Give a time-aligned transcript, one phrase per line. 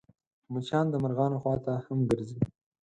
[0.53, 2.39] مچان د مرغانو خوا ته هم ګرځي